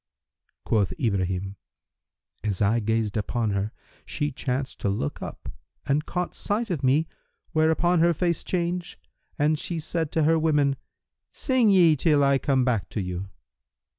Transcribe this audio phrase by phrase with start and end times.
[0.65, 1.57] Quoth Ibrahim,
[2.43, 3.71] "As I gazed upon her,
[4.03, 5.47] she chanced to look up
[5.85, 7.07] and caught sight of me
[7.51, 8.97] whereupon her face changed
[9.37, 10.75] and she said to her women,
[11.29, 13.29] 'Sing ye till I come back to you.'